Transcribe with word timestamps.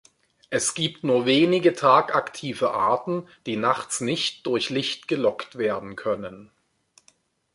Es 0.49 0.73
gibt 0.73 1.03
nur 1.03 1.27
wenige 1.27 1.73
tagaktive 1.73 2.73
Arten, 2.73 3.27
die 3.45 3.55
nachts 3.55 4.01
nicht 4.01 4.47
durch 4.47 4.71
Licht 4.71 5.07
gelockt 5.07 5.59
werden 5.59 5.95
können. 5.95 6.49